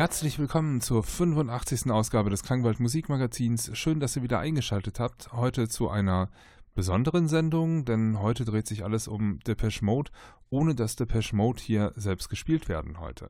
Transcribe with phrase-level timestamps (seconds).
[0.00, 1.90] Herzlich willkommen zur 85.
[1.90, 3.70] Ausgabe des Klangwald Musikmagazins.
[3.76, 5.30] Schön, dass ihr wieder eingeschaltet habt.
[5.34, 6.30] Heute zu einer
[6.74, 10.10] besonderen Sendung, denn heute dreht sich alles um Depeche Mode,
[10.48, 13.28] ohne dass Depeche Mode hier selbst gespielt werden heute.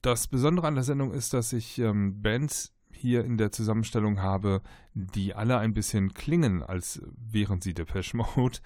[0.00, 4.62] Das Besondere an der Sendung ist, dass ich ähm, Bands hier in der Zusammenstellung habe,
[4.94, 8.60] die alle ein bisschen klingen, als wären sie Depeche Mode.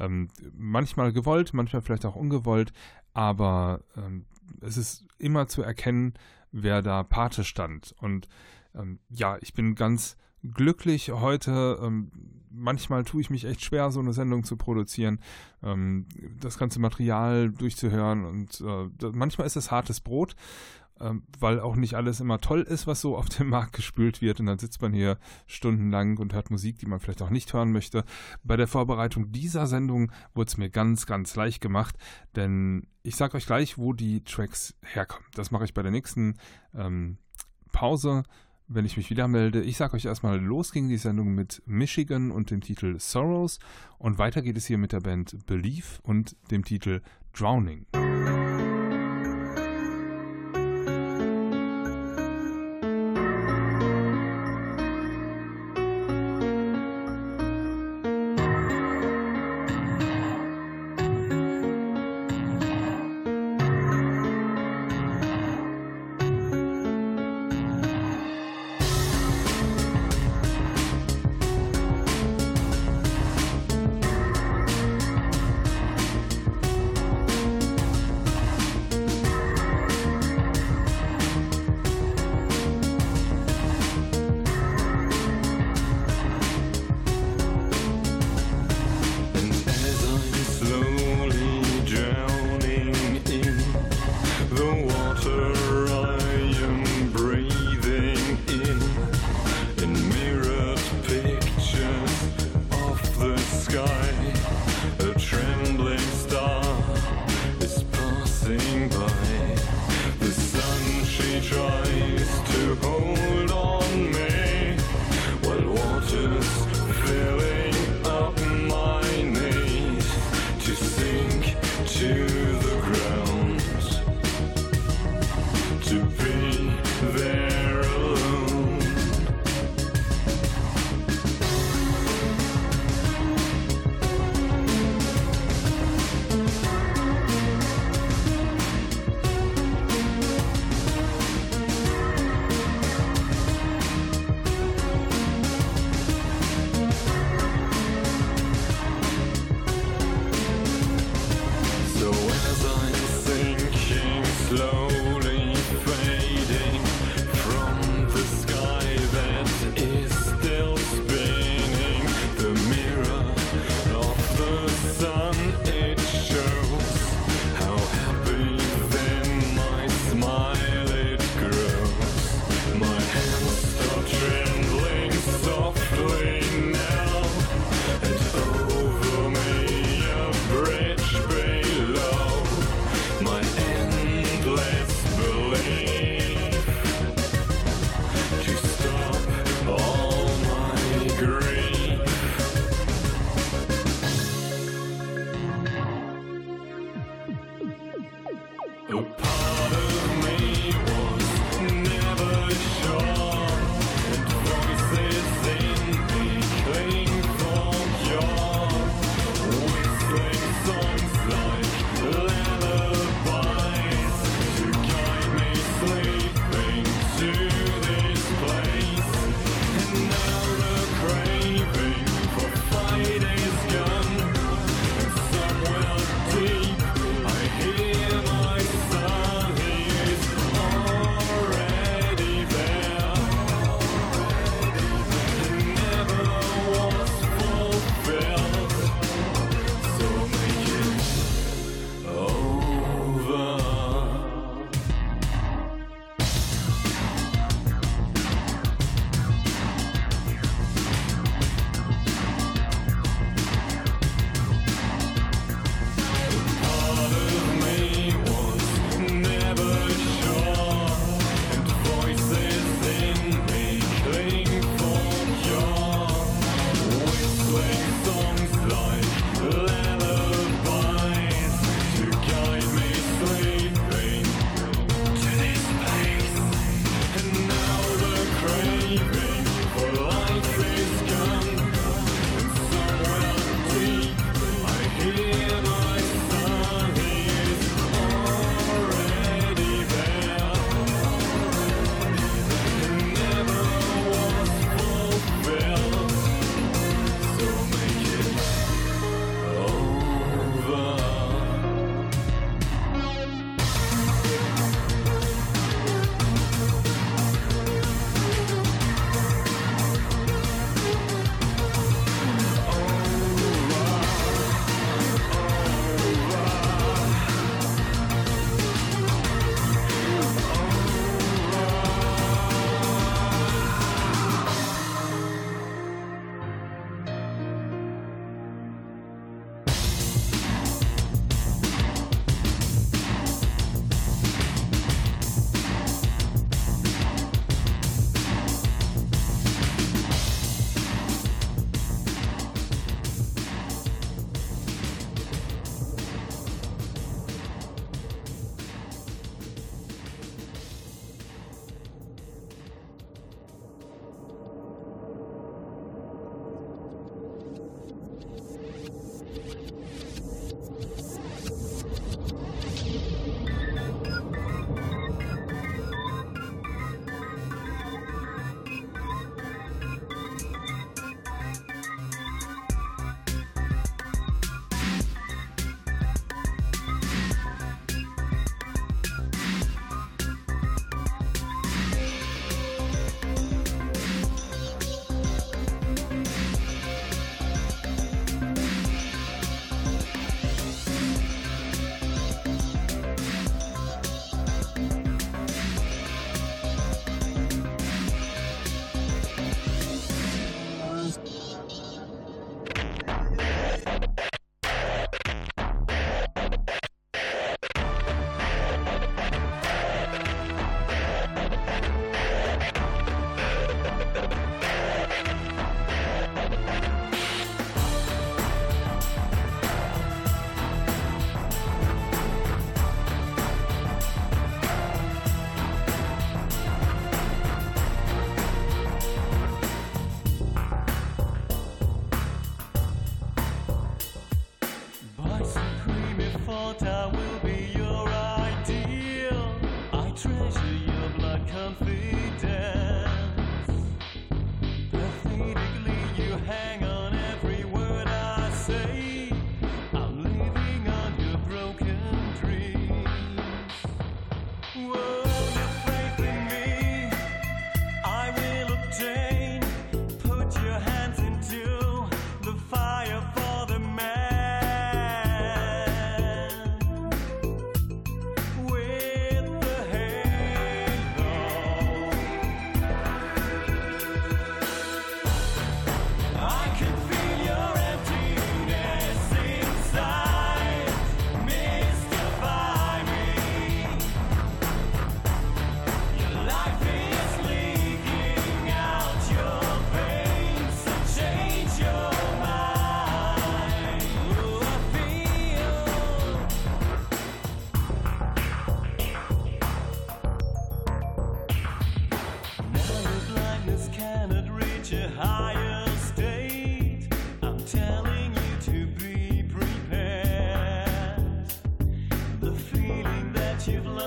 [0.00, 2.72] Ähm, manchmal gewollt, manchmal vielleicht auch ungewollt,
[3.14, 4.26] aber ähm,
[4.62, 6.14] es ist immer zu erkennen,
[6.50, 7.94] wer da Pate stand.
[8.00, 8.28] Und
[8.74, 11.78] ähm, ja, ich bin ganz glücklich heute.
[11.82, 12.10] Ähm,
[12.50, 15.20] manchmal tue ich mich echt schwer, so eine Sendung zu produzieren,
[15.62, 16.06] ähm,
[16.40, 20.36] das ganze Material durchzuhören und äh, manchmal ist es hartes Brot.
[21.02, 24.40] Ähm, weil auch nicht alles immer toll ist, was so auf dem Markt gespült wird.
[24.40, 27.72] Und dann sitzt man hier stundenlang und hört Musik, die man vielleicht auch nicht hören
[27.72, 28.04] möchte.
[28.42, 31.96] Bei der Vorbereitung dieser Sendung wurde es mir ganz, ganz leicht gemacht,
[32.36, 35.26] denn ich sage euch gleich, wo die Tracks herkommen.
[35.34, 36.36] Das mache ich bei der nächsten
[36.74, 37.18] ähm,
[37.72, 38.22] Pause
[38.74, 39.62] wenn ich mich wieder melde.
[39.62, 43.58] Ich sage euch erstmal, los ging die Sendung mit Michigan und dem Titel Sorrows
[43.98, 47.02] und weiter geht es hier mit der Band Belief und dem Titel
[47.34, 47.86] Drowning.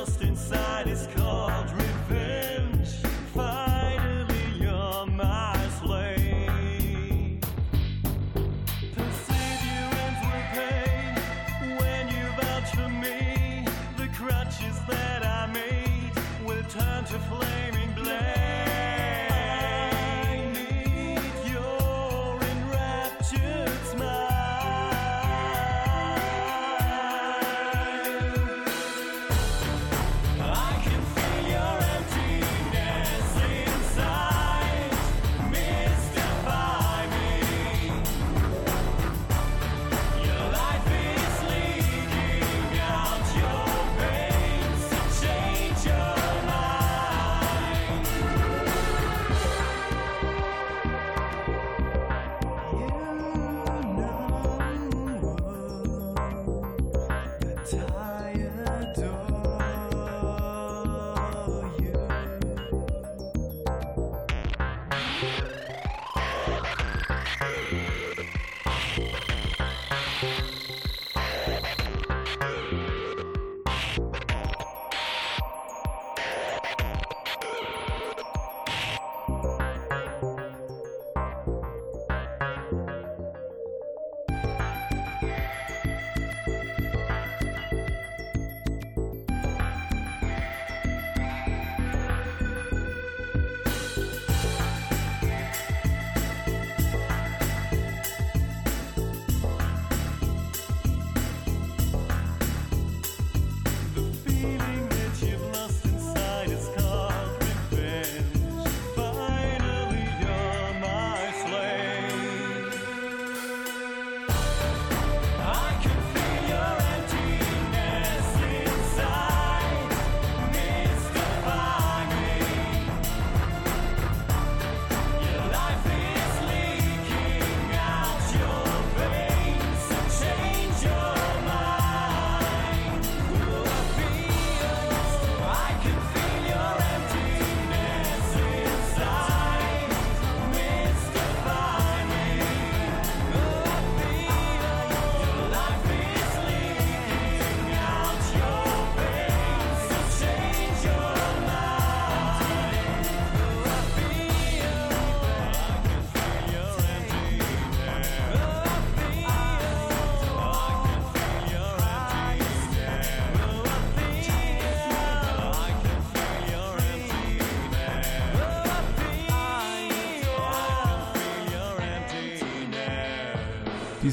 [0.06, 1.25] lost inside his car.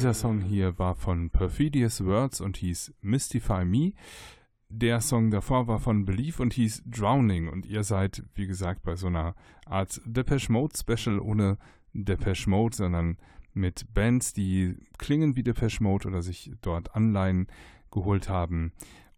[0.03, 3.93] Dieser Song hier war von Perfidious Words und hieß Mystify Me.
[4.67, 7.47] Der Song davor war von Belief und hieß Drowning.
[7.47, 9.33] Und ihr seid, wie gesagt, bei so einer
[9.65, 11.57] Art Depeche Mode Special ohne
[11.93, 13.17] Depeche Mode, sondern
[13.53, 17.47] mit Bands, die klingen wie Depeche Mode oder sich dort Anleihen
[17.89, 18.73] geholt haben.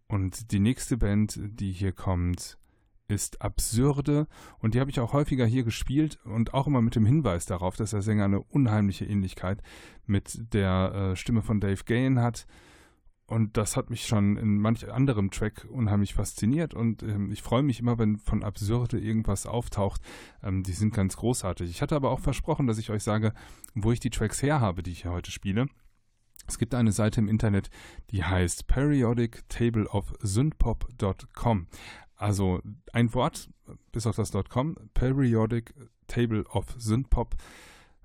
[0.06, 2.58] Und die nächste Band, die hier kommt,
[3.08, 4.26] ist Absurde
[4.58, 7.76] und die habe ich auch häufiger hier gespielt und auch immer mit dem Hinweis darauf,
[7.76, 9.62] dass der Sänger eine unheimliche Ähnlichkeit
[10.06, 12.46] mit der äh, Stimme von Dave Gahan hat.
[13.28, 17.64] Und das hat mich schon in manch anderem Track unheimlich fasziniert und ähm, ich freue
[17.64, 20.00] mich immer, wenn von Absurde irgendwas auftaucht.
[20.44, 21.68] Ähm, die sind ganz großartig.
[21.68, 23.32] Ich hatte aber auch versprochen, dass ich euch sage,
[23.74, 25.66] wo ich die Tracks her habe, die ich hier heute spiele.
[26.46, 27.70] Es gibt eine Seite im Internet,
[28.10, 31.66] die heißt periodictableofsynthpop.com.
[32.16, 32.60] Also
[32.92, 33.48] ein Wort,
[33.92, 35.74] bis auf das .com, Periodic
[36.06, 37.36] Table of Synthpop,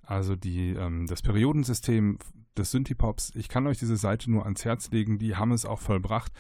[0.01, 2.17] also die, ähm, das Periodensystem
[2.57, 3.31] des Synthpops.
[3.35, 6.33] Ich kann euch diese Seite nur ans Herz legen, die haben es auch vollbracht,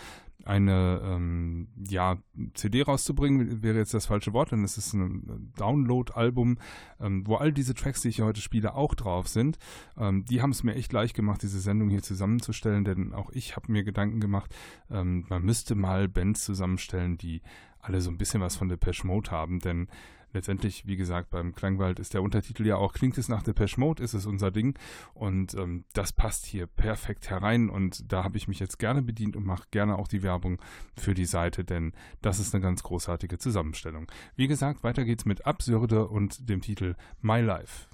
[0.45, 2.17] eine ähm, ja,
[2.53, 6.57] CD rauszubringen, wäre jetzt das falsche Wort, denn es ist ein Download-Album,
[6.99, 9.57] ähm, wo all diese Tracks, die ich heute spiele, auch drauf sind.
[9.97, 13.55] Ähm, die haben es mir echt leicht gemacht, diese Sendung hier zusammenzustellen, denn auch ich
[13.55, 14.55] habe mir Gedanken gemacht,
[14.89, 17.41] ähm, man müsste mal Bands zusammenstellen, die
[17.79, 19.87] alle so ein bisschen was von Depeche Mode haben, denn
[20.33, 24.03] letztendlich, wie gesagt, beim Klangwald ist der Untertitel ja auch, klingt es nach Depeche Mode,
[24.03, 24.77] ist es unser Ding.
[25.13, 27.69] Und ähm, das passt hier perfekt herein.
[27.69, 30.61] Und da habe ich mich jetzt gerne bedient und mache gerne auch die Werbung
[30.95, 34.11] für die Seite, denn das ist eine ganz großartige Zusammenstellung.
[34.35, 37.90] Wie gesagt, weiter geht's mit Absurde und dem Titel My Life.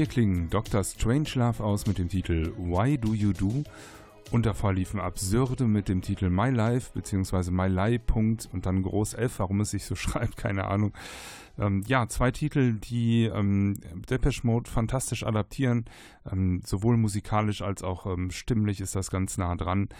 [0.00, 0.82] Hier klingen Dr.
[0.82, 3.64] Strangelove aus mit dem Titel Why Do You Do
[4.30, 7.50] und davor liefen Absurde mit dem Titel My Life bzw.
[7.50, 8.04] My Life.
[8.14, 10.94] und dann Groß F, warum es sich so schreibt, keine Ahnung.
[11.58, 13.76] Ähm, ja, zwei Titel, die ähm,
[14.08, 15.84] Depeche Mode fantastisch adaptieren,
[16.32, 19.90] ähm, sowohl musikalisch als auch ähm, stimmlich ist das ganz nah dran.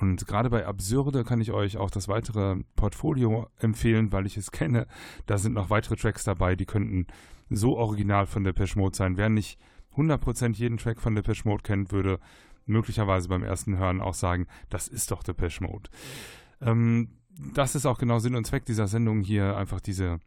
[0.00, 4.50] Und gerade bei Absurde kann ich euch auch das weitere Portfolio empfehlen, weil ich es
[4.50, 4.86] kenne.
[5.26, 7.06] Da sind noch weitere Tracks dabei, die könnten
[7.50, 9.18] so original von Depeche Mode sein.
[9.18, 9.58] Wer nicht
[9.96, 12.18] 100% jeden Track von Depeche Mode kennt, würde
[12.64, 15.90] möglicherweise beim ersten Hören auch sagen, das ist doch Depeche Mode.
[16.62, 17.08] Ähm,
[17.54, 20.20] das ist auch genau Sinn und Zweck dieser Sendung hier, einfach diese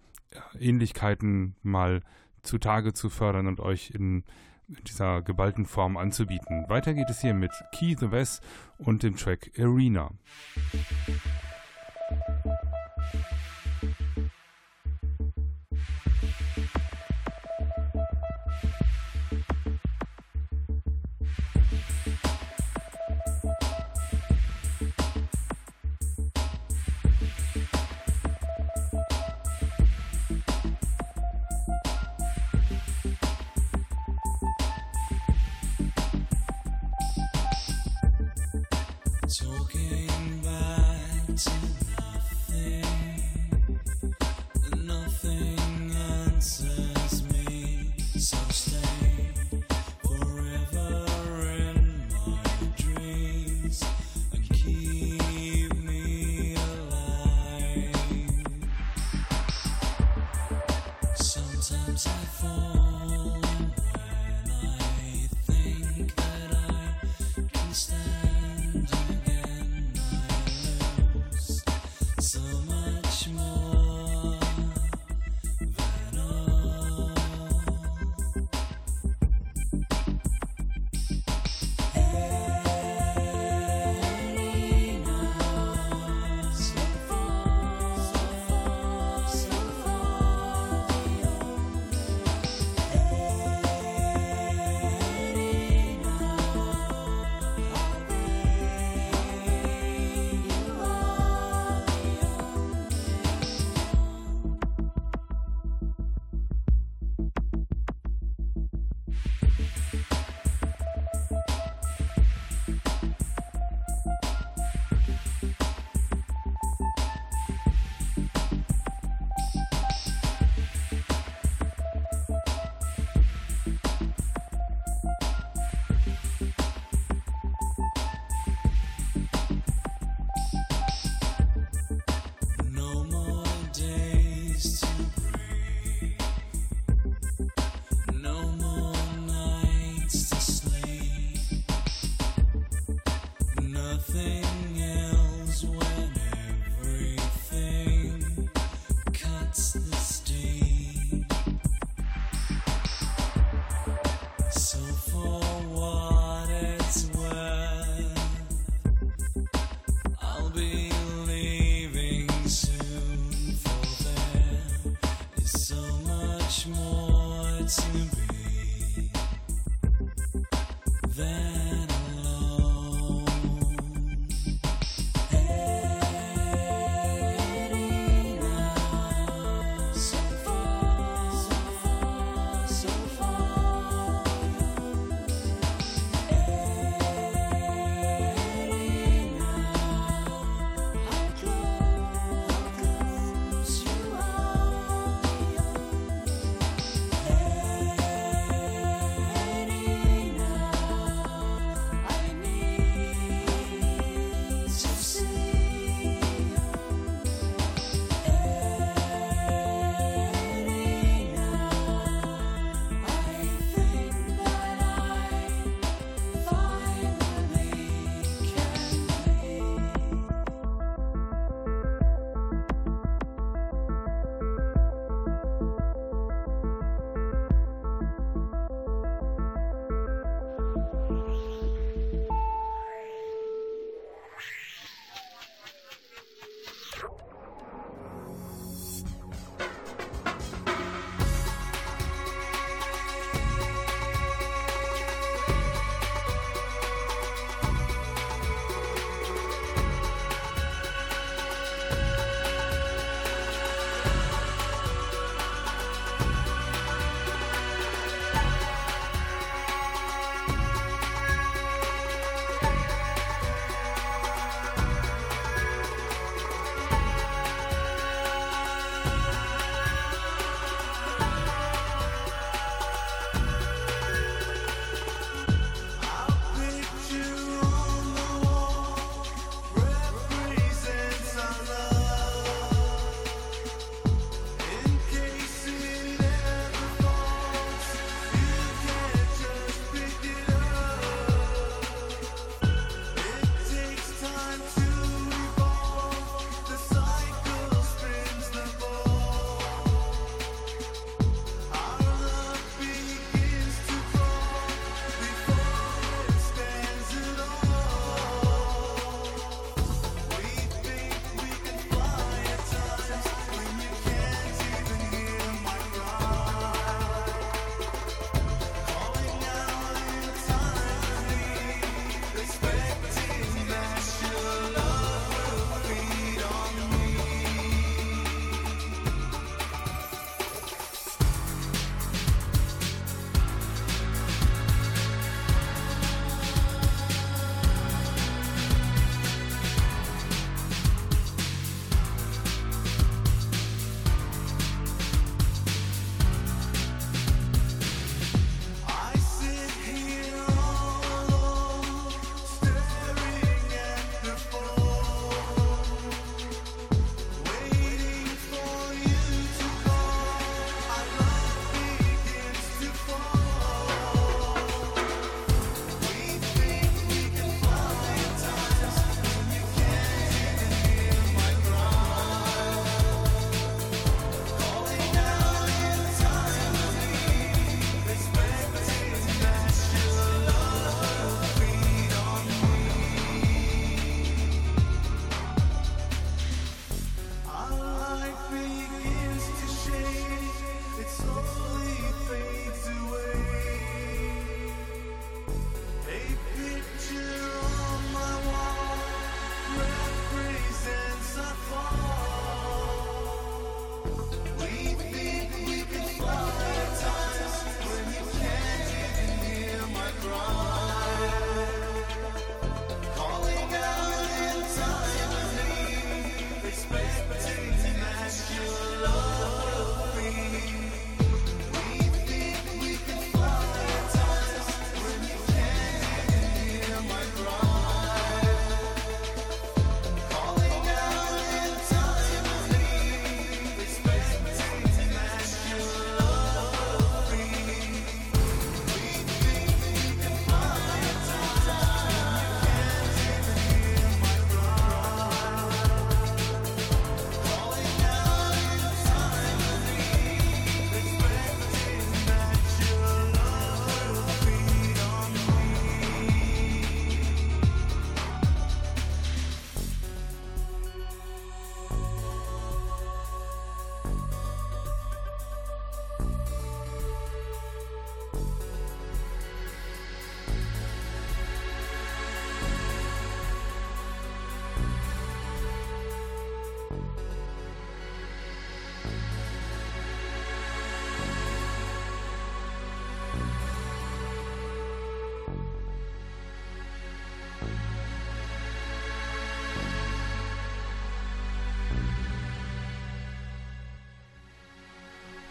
[0.59, 2.01] Ähnlichkeiten mal
[2.43, 4.23] zutage zu fördern und euch in
[4.67, 6.65] dieser geballten Form anzubieten.
[6.69, 8.43] Weiter geht es hier mit Key the West
[8.77, 10.11] und dem Track Arena.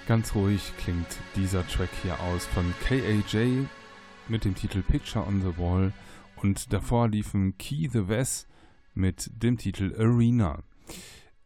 [0.09, 3.67] Ganz ruhig klingt dieser Track hier aus von KAJ
[4.29, 5.93] mit dem Titel Picture on the Wall
[6.37, 8.49] und davor liefen Key the West
[8.95, 10.65] mit dem Titel Arena.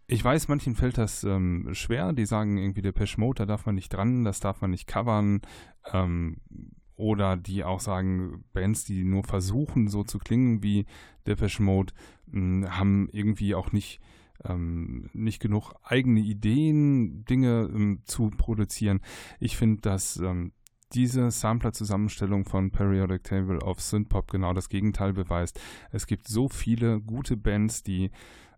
[0.07, 3.67] Ich weiß, manchen fällt das ähm, schwer, die sagen irgendwie, der Pesh Mode, da darf
[3.67, 5.43] man nicht dran, das darf man nicht covern.
[5.93, 6.39] Ähm,
[6.97, 10.87] oder die auch sagen, Bands, die nur versuchen, so zu klingen wie
[11.27, 11.93] Depeche Mode,
[12.27, 14.01] mh, haben irgendwie auch nicht
[14.45, 19.01] ähm, nicht genug eigene Ideen, Dinge ähm, zu produzieren.
[19.41, 20.53] Ich finde, dass ähm,
[20.93, 25.61] diese Sampler-Zusammenstellung von Periodic Table of Synthpop genau das Gegenteil beweist.
[25.91, 28.11] Es gibt so viele gute Bands, die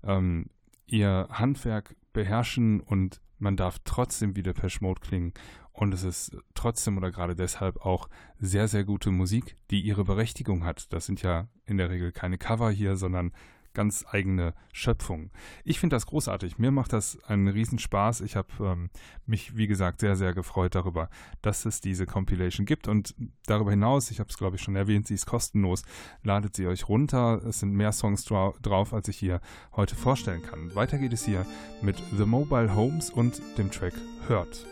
[0.03, 0.47] ähm,
[0.87, 5.33] ihr Handwerk beherrschen und man darf trotzdem wie Depeche Mode klingen.
[5.72, 8.09] Und es ist trotzdem oder gerade deshalb auch
[8.39, 10.93] sehr, sehr gute Musik, die ihre Berechtigung hat.
[10.93, 13.33] Das sind ja in der Regel keine Cover hier, sondern
[13.75, 15.31] ganz eigene Schöpfung.
[15.64, 16.59] Ich finde das großartig.
[16.59, 18.23] Mir macht das einen Riesenspaß.
[18.23, 18.91] Ich habe ähm,
[19.27, 21.09] mich, wie gesagt, sehr, sehr gefreut darüber,
[21.43, 22.89] dass es diese Compilation gibt.
[22.89, 23.14] Und
[23.47, 25.83] darüber hinaus, ich habe es, glaube ich, schon erwähnt, sie ist kostenlos.
[26.23, 27.43] Ladet sie euch runter.
[27.47, 29.41] Es sind mehr Songs dra drauf, als ich hier
[29.77, 30.75] heute vorstellen kann.
[30.75, 31.47] Weiter geht es hier
[31.83, 33.95] mit The Mobile Homes und dem Track
[34.29, 34.66] Hurt.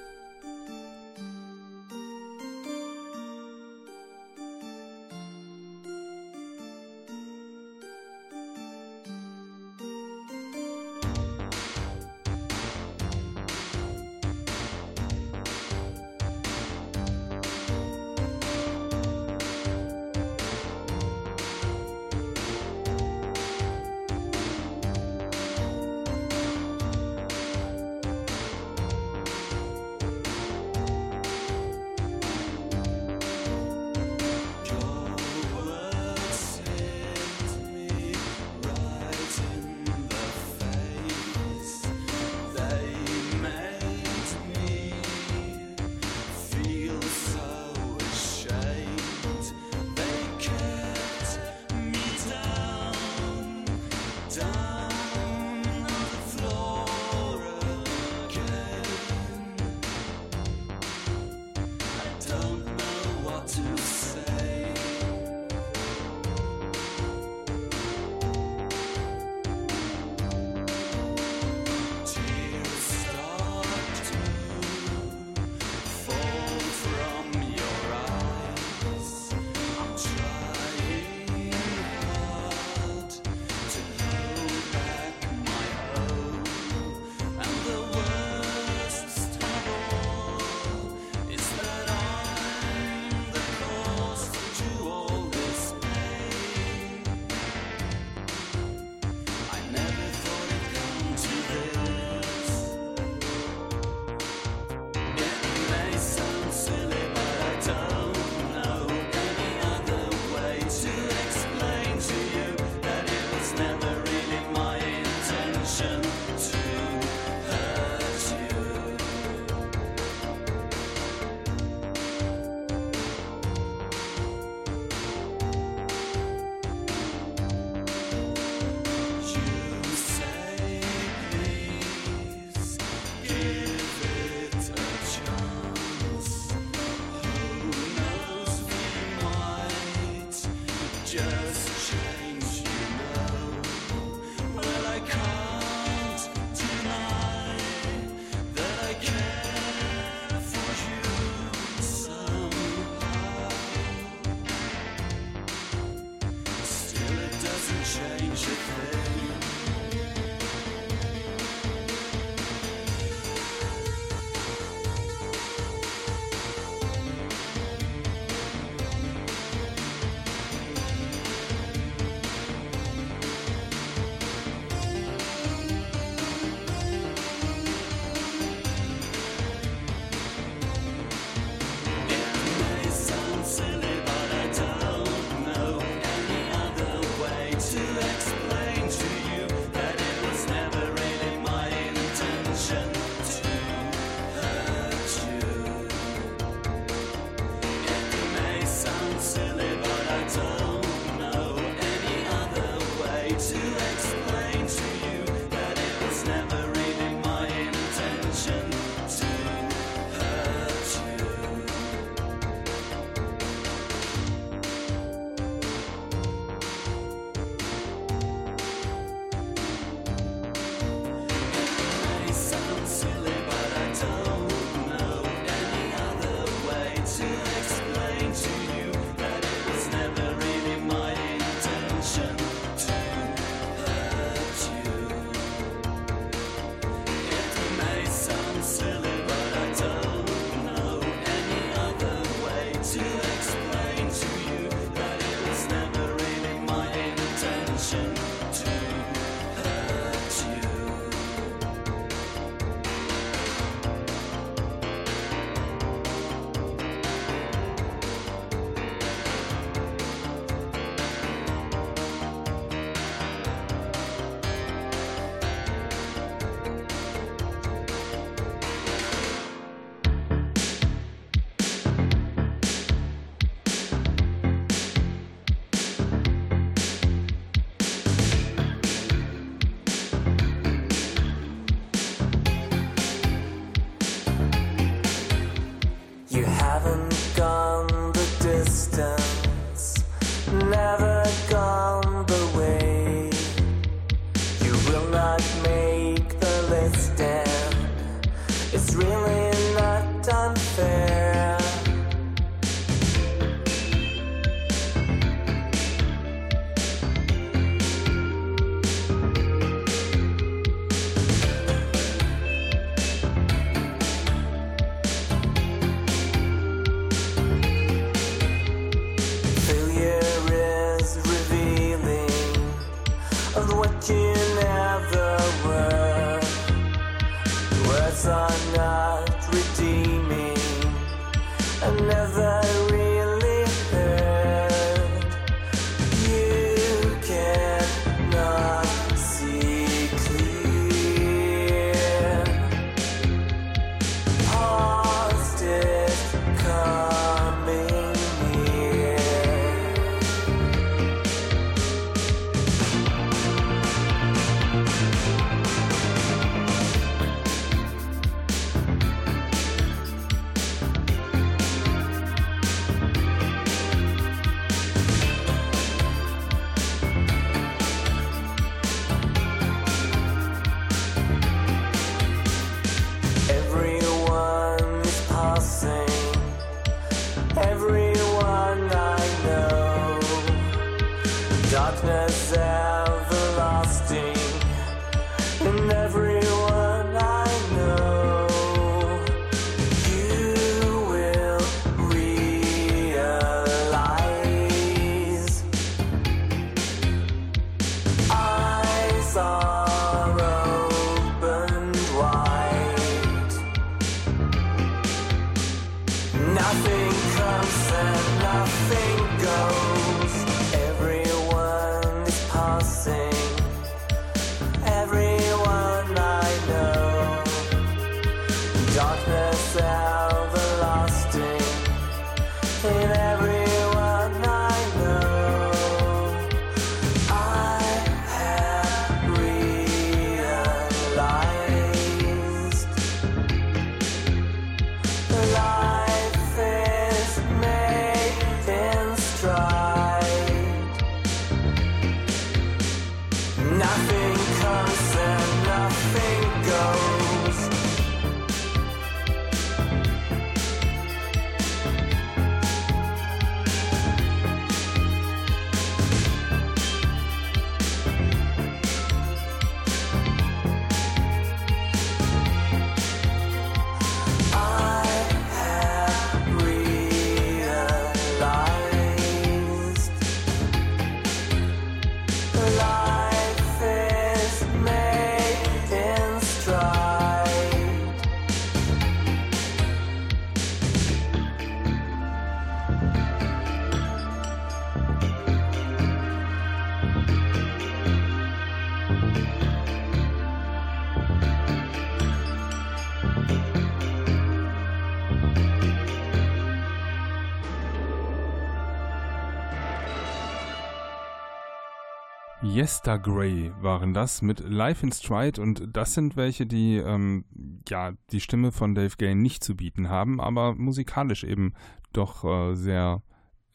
[503.07, 507.45] Yester Grey waren das mit Life in Stride und das sind welche, die ähm,
[507.89, 511.75] ja die Stimme von Dave Gain nicht zu bieten haben, aber musikalisch eben
[512.13, 513.23] doch äh, sehr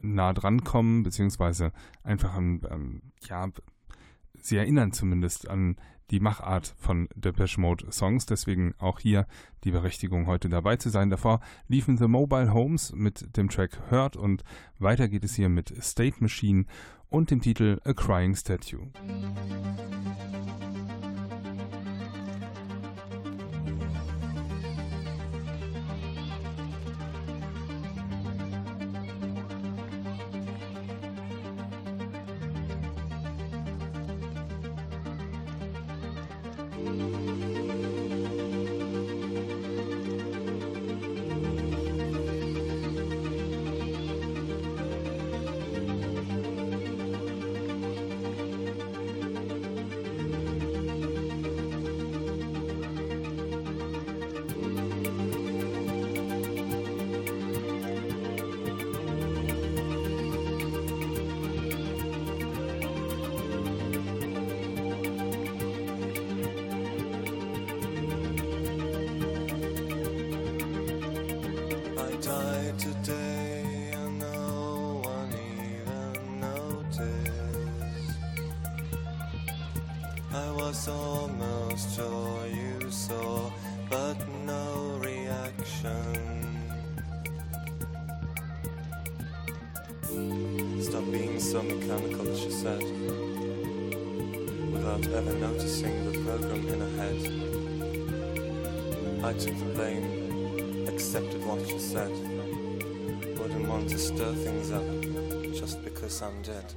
[0.01, 1.71] nah dran kommen, beziehungsweise
[2.03, 3.47] einfach an, ähm, ja,
[4.41, 5.77] sie erinnern zumindest an
[6.09, 8.25] die Machart von Depeche Mode Songs.
[8.25, 9.27] Deswegen auch hier
[9.63, 11.09] die Berechtigung, heute dabei zu sein.
[11.09, 14.43] Davor liefen The Mobile Homes mit dem Track Hurt und
[14.77, 16.65] weiter geht es hier mit State Machine
[17.11, 18.87] und dem Titel A Crying Statue.
[95.07, 97.19] ever noticing the program in her head.
[99.23, 102.11] I took the blame, accepted what she said.
[103.37, 104.83] Wouldn't want to stir things up
[105.53, 106.73] just because I'm dead.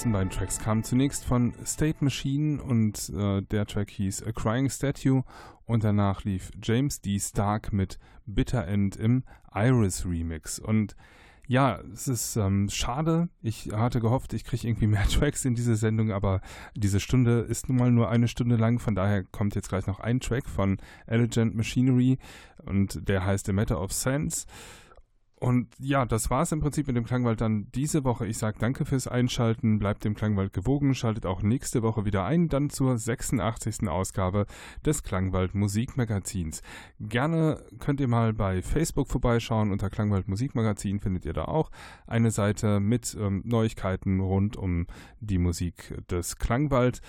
[0.00, 4.70] Letzten beiden Tracks kamen zunächst von State Machine und äh, der Track hieß A Crying
[4.70, 5.24] Statue
[5.66, 7.20] und danach lief James D.
[7.20, 9.24] Stark mit Bitter End im
[9.54, 10.58] Iris Remix.
[10.58, 10.96] Und
[11.46, 13.28] ja, es ist ähm, schade.
[13.42, 16.40] Ich hatte gehofft, ich kriege irgendwie mehr Tracks in diese Sendung, aber
[16.74, 18.78] diese Stunde ist nun mal nur eine Stunde lang.
[18.78, 20.78] Von daher kommt jetzt gleich noch ein Track von
[21.08, 22.16] Elegant Machinery
[22.64, 24.46] und der heißt A Matter of Sense.
[25.40, 28.26] Und ja, das war es im Prinzip mit dem Klangwald dann diese Woche.
[28.26, 32.50] Ich sage danke fürs Einschalten, bleibt dem Klangwald gewogen, schaltet auch nächste Woche wieder ein,
[32.50, 33.88] dann zur 86.
[33.88, 34.44] Ausgabe
[34.84, 36.60] des Klangwald Musikmagazins.
[37.00, 41.70] Gerne könnt ihr mal bei Facebook vorbeischauen, unter Klangwald Musikmagazin findet ihr da auch
[42.06, 44.88] eine Seite mit ähm, Neuigkeiten rund um
[45.20, 47.00] die Musik des Klangwald.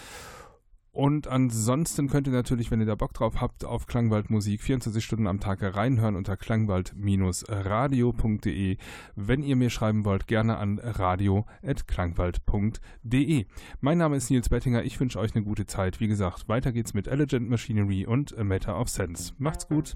[0.93, 5.25] Und ansonsten könnt ihr natürlich, wenn ihr da Bock drauf habt, auf Klangwaldmusik 24 Stunden
[5.25, 8.75] am Tag reinhören unter klangwald-radio.de.
[9.15, 13.45] Wenn ihr mir schreiben wollt, gerne an radio.klangwald.de.
[13.79, 16.01] Mein Name ist Nils Bettinger, ich wünsche euch eine gute Zeit.
[16.01, 19.31] Wie gesagt, weiter geht's mit Elegant Machinery und A Matter of Sense.
[19.37, 19.95] Macht's gut.